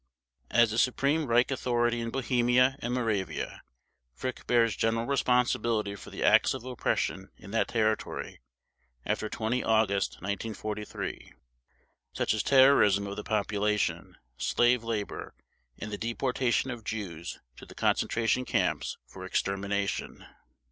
[0.49, 3.61] As the Supreme Reich Authority in Bohemia and Moravia,
[4.15, 8.41] Frick bears general responsibility for the acts of oppression in that territory
[9.05, 11.33] after 20 August 1943,
[12.13, 15.35] such as terrorism of the population, slave labor,
[15.77, 20.25] and the deportation of Jews to the concentration camps for extermination.